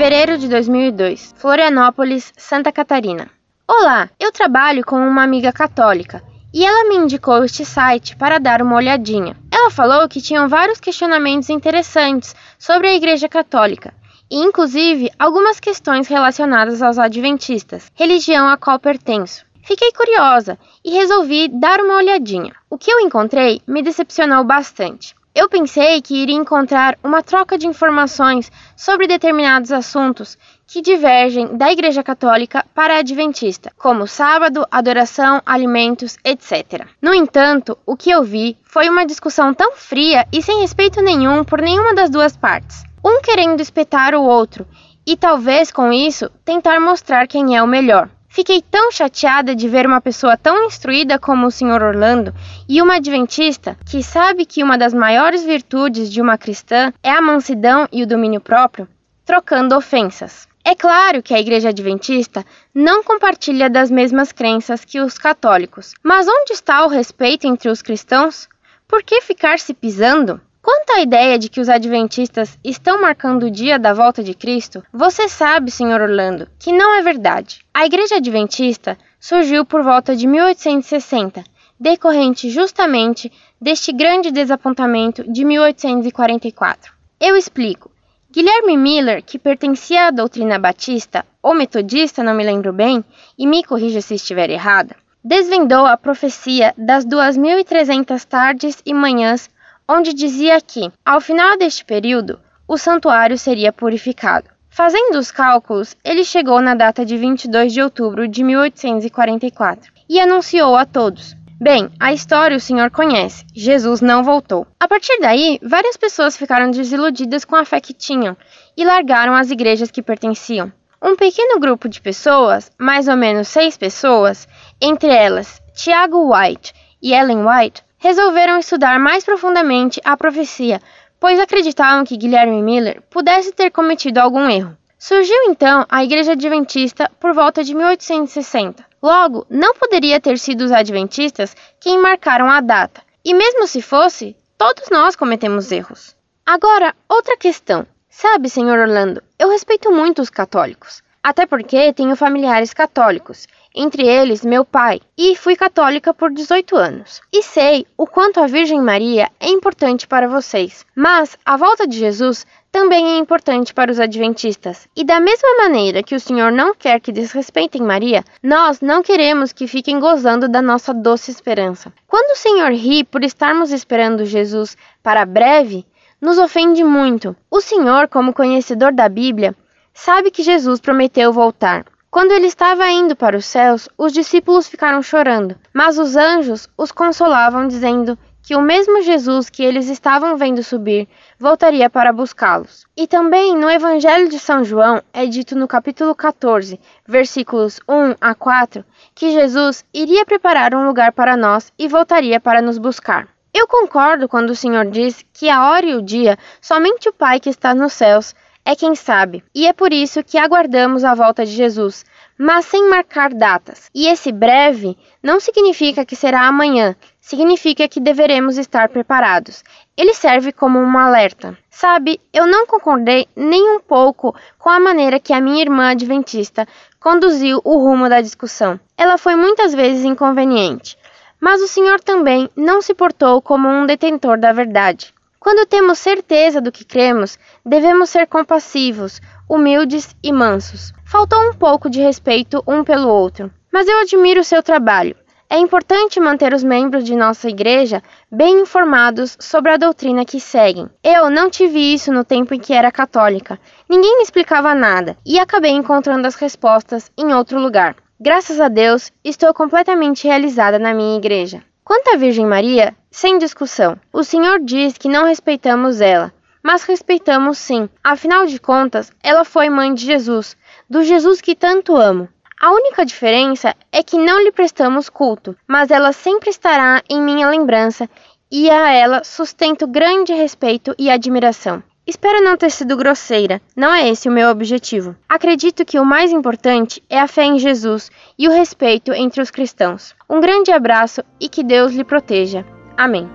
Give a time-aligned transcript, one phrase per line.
[0.00, 3.28] fevereiro de 2002, Florianópolis, Santa Catarina.
[3.68, 6.22] Olá, eu trabalho com uma amiga católica
[6.54, 9.36] e ela me indicou este site para dar uma olhadinha.
[9.52, 13.92] Ela falou que tinham vários questionamentos interessantes sobre a Igreja Católica
[14.30, 19.44] e, inclusive, algumas questões relacionadas aos adventistas, religião a qual pertenço.
[19.62, 22.54] Fiquei curiosa e resolvi dar uma olhadinha.
[22.70, 25.14] O que eu encontrei me decepcionou bastante.
[25.32, 31.70] Eu pensei que iria encontrar uma troca de informações sobre determinados assuntos que divergem da
[31.70, 36.84] Igreja Católica para a Adventista, como sábado, adoração, alimentos, etc.
[37.00, 41.44] No entanto, o que eu vi foi uma discussão tão fria e sem respeito nenhum
[41.44, 44.66] por nenhuma das duas partes, um querendo espetar o outro
[45.06, 48.10] e talvez com isso tentar mostrar quem é o melhor.
[48.32, 51.82] Fiquei tão chateada de ver uma pessoa tão instruída como o Sr.
[51.82, 52.32] Orlando
[52.68, 57.20] e uma adventista que sabe que uma das maiores virtudes de uma cristã é a
[57.20, 58.86] mansidão e o domínio próprio,
[59.26, 60.48] trocando ofensas.
[60.64, 66.28] É claro que a Igreja Adventista não compartilha das mesmas crenças que os católicos, mas
[66.28, 68.48] onde está o respeito entre os cristãos?
[68.86, 70.40] Por que ficar se pisando?
[70.62, 74.82] Quanto à ideia de que os adventistas estão marcando o dia da volta de Cristo,
[74.92, 76.02] você sabe, Sr.
[76.02, 77.60] Orlando, que não é verdade.
[77.72, 81.42] A Igreja Adventista surgiu por volta de 1860,
[81.78, 86.92] decorrente justamente deste grande desapontamento de 1844.
[87.18, 87.90] Eu explico.
[88.30, 93.02] Guilherme Miller, que pertencia à doutrina batista ou metodista, não me lembro bem,
[93.36, 99.48] e me corrija se estiver errada, desvendou a profecia das 2.300 tardes e manhãs
[99.90, 102.38] onde dizia que, ao final deste período,
[102.68, 104.48] o santuário seria purificado.
[104.70, 110.76] Fazendo os cálculos, ele chegou na data de 22 de outubro de 1844 e anunciou
[110.76, 113.44] a todos: Bem, a história o senhor conhece.
[113.52, 114.64] Jesus não voltou.
[114.78, 118.36] A partir daí, várias pessoas ficaram desiludidas com a fé que tinham
[118.76, 120.72] e largaram as igrejas que pertenciam.
[121.02, 124.46] Um pequeno grupo de pessoas, mais ou menos seis pessoas,
[124.80, 126.72] entre elas Tiago White
[127.02, 130.80] e Ellen White, resolveram estudar mais profundamente a profecia,
[131.20, 134.76] pois acreditavam que Guilherme Miller pudesse ter cometido algum erro.
[134.98, 138.84] Surgiu então a Igreja Adventista por volta de 1860.
[139.02, 144.34] Logo, não poderia ter sido os adventistas quem marcaram a data, e mesmo se fosse,
[144.58, 146.16] todos nós cometemos erros.
[146.44, 147.86] Agora, outra questão.
[148.08, 154.44] Sabe, senhor Orlando, eu respeito muito os católicos, até porque tenho familiares católicos, entre eles
[154.44, 157.20] meu pai, e fui católica por 18 anos.
[157.32, 161.98] E sei o quanto a Virgem Maria é importante para vocês, mas a volta de
[161.98, 164.88] Jesus também é importante para os adventistas.
[164.96, 169.52] E da mesma maneira que o Senhor não quer que desrespeitem Maria, nós não queremos
[169.52, 171.92] que fiquem gozando da nossa doce esperança.
[172.06, 175.84] Quando o Senhor ri por estarmos esperando Jesus para breve,
[176.20, 177.34] nos ofende muito.
[177.50, 179.54] O Senhor, como conhecedor da Bíblia,
[179.92, 181.84] sabe que Jesus prometeu voltar.
[182.10, 186.90] Quando ele estava indo para os céus, os discípulos ficaram chorando, mas os anjos os
[186.90, 191.08] consolavam, dizendo que o mesmo Jesus que eles estavam vendo subir
[191.38, 192.84] voltaria para buscá-los.
[192.96, 198.34] E também no Evangelho de São João é dito no capítulo 14, versículos 1 a
[198.34, 198.84] 4,
[199.14, 203.28] que Jesus iria preparar um lugar para nós e voltaria para nos buscar.
[203.54, 207.38] Eu concordo quando o Senhor diz que a hora e o dia somente o Pai
[207.38, 208.34] que está nos céus
[208.70, 212.04] é quem sabe, e é por isso que aguardamos a volta de Jesus,
[212.38, 213.90] mas sem marcar datas.
[213.92, 219.64] E esse breve não significa que será amanhã, significa que deveremos estar preparados.
[219.96, 221.58] Ele serve como um alerta.
[221.68, 226.64] Sabe, eu não concordei nem um pouco com a maneira que a minha irmã adventista
[227.00, 228.78] conduziu o rumo da discussão.
[228.96, 230.96] Ela foi muitas vezes inconveniente,
[231.40, 235.12] mas o Senhor também não se portou como um detentor da verdade.
[235.40, 240.92] Quando temos certeza do que cremos, devemos ser compassivos, humildes e mansos.
[241.02, 245.16] Faltou um pouco de respeito um pelo outro, mas eu admiro o seu trabalho.
[245.48, 250.90] É importante manter os membros de nossa igreja bem informados sobre a doutrina que seguem.
[251.02, 253.58] Eu não tive isso no tempo em que era católica.
[253.88, 257.96] Ninguém me explicava nada e acabei encontrando as respostas em outro lugar.
[258.20, 261.64] Graças a Deus, estou completamente realizada na minha igreja.
[261.90, 266.32] Quanto à Virgem Maria, sem discussão, o Senhor diz que não respeitamos ela,
[266.62, 267.88] mas respeitamos sim.
[268.04, 270.56] Afinal de contas, ela foi mãe de Jesus,
[270.88, 272.28] do Jesus que tanto amo.
[272.60, 277.50] A única diferença é que não lhe prestamos culto, mas ela sempre estará em minha
[277.50, 278.08] lembrança
[278.48, 281.82] e a ela sustento grande respeito e admiração.
[282.10, 285.14] Espero não ter sido grosseira, não é esse o meu objetivo.
[285.28, 289.48] Acredito que o mais importante é a fé em Jesus e o respeito entre os
[289.48, 290.12] cristãos.
[290.28, 292.66] Um grande abraço e que Deus lhe proteja.
[292.96, 293.30] Amém.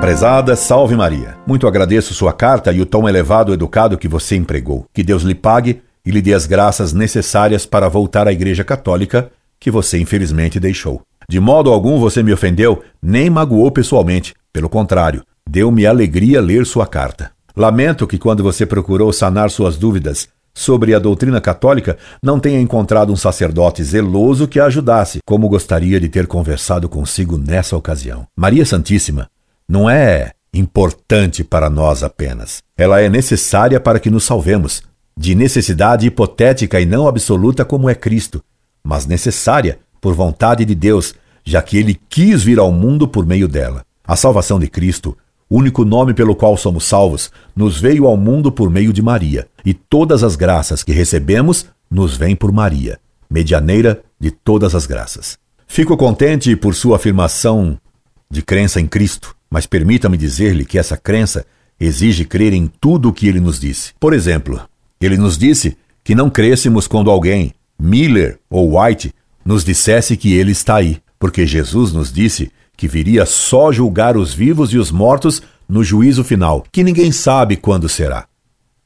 [0.00, 1.36] Prezada, salve Maria.
[1.46, 4.86] Muito agradeço sua carta e o tom elevado e educado que você empregou.
[4.94, 9.30] Que Deus lhe pague e lhe dê as graças necessárias para voltar à Igreja Católica
[9.60, 11.02] que você infelizmente deixou.
[11.28, 14.32] De modo algum você me ofendeu, nem magoou pessoalmente.
[14.54, 17.32] Pelo contrário, deu-me alegria ler sua carta.
[17.56, 23.12] Lamento que quando você procurou sanar suas dúvidas sobre a doutrina católica, não tenha encontrado
[23.12, 28.28] um sacerdote zeloso que a ajudasse, como gostaria de ter conversado consigo nessa ocasião.
[28.36, 29.28] Maria Santíssima
[29.68, 32.62] não é importante para nós apenas.
[32.78, 34.84] Ela é necessária para que nos salvemos,
[35.18, 38.40] de necessidade hipotética e não absoluta como é Cristo,
[38.84, 41.12] mas necessária por vontade de Deus,
[41.44, 43.84] já que ele quis vir ao mundo por meio dela.
[44.06, 45.16] A salvação de Cristo,
[45.50, 49.72] único nome pelo qual somos salvos, nos veio ao mundo por meio de Maria, e
[49.72, 55.38] todas as graças que recebemos nos vêm por Maria, medianeira de todas as graças.
[55.66, 57.78] Fico contente por sua afirmação
[58.30, 61.46] de crença em Cristo, mas permita-me dizer-lhe que essa crença
[61.80, 63.94] exige crer em tudo o que ele nos disse.
[63.98, 64.60] Por exemplo,
[65.00, 70.52] ele nos disse que não crêssemos quando alguém, Miller ou White, nos dissesse que ele
[70.52, 75.42] está aí, porque Jesus nos disse que viria só julgar os vivos e os mortos
[75.68, 78.26] no juízo final, que ninguém sabe quando será.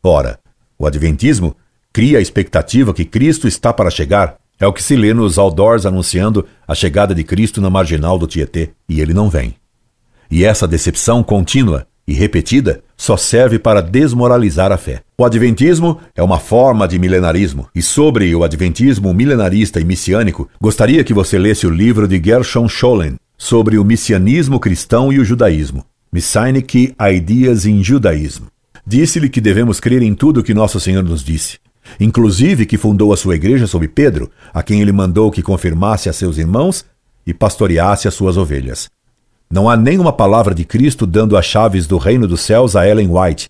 [0.02, 0.38] Ora,
[0.79, 1.56] o Adventismo
[1.93, 4.37] cria a expectativa que Cristo está para chegar.
[4.61, 8.26] É o que se lê nos outdoors anunciando a chegada de Cristo na marginal do
[8.26, 9.55] Tietê, e ele não vem.
[10.31, 15.02] E essa decepção contínua e repetida só serve para desmoralizar a fé.
[15.17, 21.05] O Adventismo é uma forma de milenarismo, e sobre o Adventismo milenarista e messiânico, gostaria
[21.05, 25.85] que você lesse o livro de Gershon Scholem sobre o messianismo cristão e o judaísmo,
[26.12, 28.46] Messianic Ideas in Judaism.
[28.85, 31.58] Disse-lhe que devemos crer em tudo o que nosso Senhor nos disse,
[32.00, 36.12] inclusive que fundou a sua igreja sob Pedro, a quem ele mandou que confirmasse a
[36.12, 36.85] seus irmãos
[37.25, 38.90] e pastoreasse as suas ovelhas.
[39.49, 43.08] Não há nenhuma palavra de Cristo dando as chaves do reino dos céus a Ellen
[43.11, 43.49] White,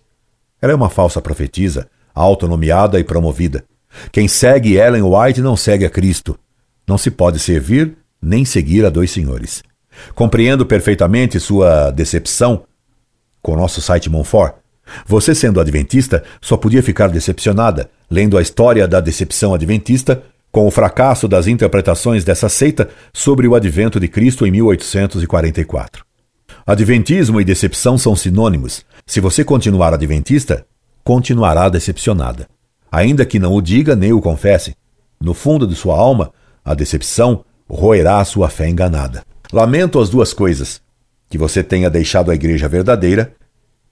[0.60, 3.64] ela é uma falsa profetisa, autonomeada e promovida.
[4.10, 6.38] Quem segue Ellen White não segue a Cristo.
[6.86, 9.62] Não se pode servir nem seguir a dois senhores.
[10.14, 12.64] Compreendo perfeitamente sua decepção
[13.42, 14.54] com o nosso site Monfort.
[15.06, 20.70] Você, sendo adventista, só podia ficar decepcionada lendo a história da decepção adventista com o
[20.70, 26.04] fracasso das interpretações dessa seita sobre o advento de Cristo em 1844.
[26.66, 28.84] Adventismo e decepção são sinônimos.
[29.06, 30.66] Se você continuar adventista,
[31.04, 32.48] continuará decepcionada.
[32.90, 34.74] Ainda que não o diga nem o confesse,
[35.20, 36.32] no fundo de sua alma,
[36.64, 39.22] a decepção roerá a sua fé enganada.
[39.52, 40.80] Lamento as duas coisas:
[41.28, 43.34] que você tenha deixado a igreja verdadeira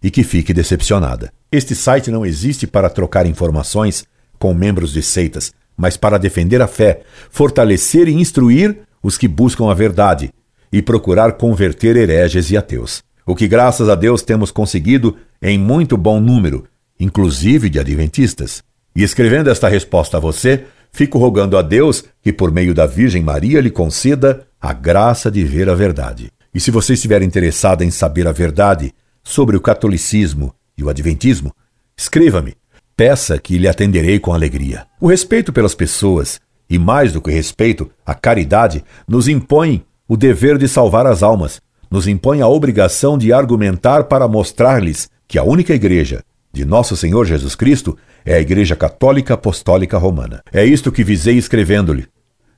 [0.02, 1.32] e que fique decepcionada.
[1.50, 4.04] Este site não existe para trocar informações
[4.38, 9.70] com membros de seitas, mas para defender a fé, fortalecer e instruir os que buscam
[9.70, 10.30] a verdade
[10.72, 13.02] e procurar converter hereges e ateus.
[13.24, 16.64] O que, graças a Deus, temos conseguido em muito bom número,
[16.98, 18.62] inclusive de adventistas.
[18.94, 20.64] E escrevendo esta resposta a você,
[20.96, 25.44] fico rogando a Deus que, por meio da Virgem Maria, lhe conceda a graça de
[25.44, 26.32] ver a verdade.
[26.54, 31.52] E se você estiver interessado em saber a verdade sobre o catolicismo e o adventismo,
[31.94, 32.54] escreva-me.
[32.96, 34.86] Peça que lhe atenderei com alegria.
[34.98, 40.56] O respeito pelas pessoas, e mais do que respeito, a caridade, nos impõe o dever
[40.56, 45.74] de salvar as almas, nos impõe a obrigação de argumentar para mostrar-lhes que a única
[45.74, 46.24] igreja
[46.56, 50.42] de nosso Senhor Jesus Cristo é a Igreja Católica Apostólica Romana.
[50.50, 52.06] É isto que visei escrevendo-lhe.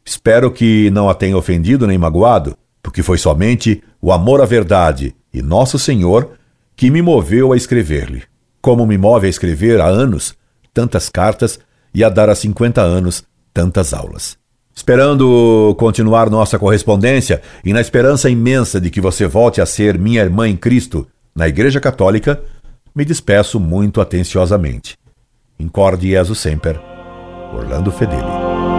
[0.04, 5.16] Espero que não a tenha ofendido nem magoado, porque foi somente o amor à verdade
[5.34, 6.30] e nosso Senhor
[6.76, 8.22] que me moveu a escrever-lhe.
[8.62, 10.32] Como me move a escrever há anos
[10.72, 11.58] tantas cartas
[11.92, 14.38] e a dar há 50 anos tantas aulas.
[14.72, 20.22] Esperando continuar nossa correspondência e na esperança imensa de que você volte a ser minha
[20.22, 22.42] irmã em Cristo na Igreja Católica,
[22.94, 24.96] me despeço muito atenciosamente.
[25.58, 26.80] Incorde Jesus Semper,
[27.52, 28.77] Orlando Fedeli.